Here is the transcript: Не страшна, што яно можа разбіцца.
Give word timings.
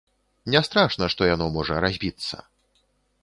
Не 0.53 0.61
страшна, 0.67 1.09
што 1.15 1.27
яно 1.33 1.47
можа 1.57 1.77
разбіцца. 1.85 2.41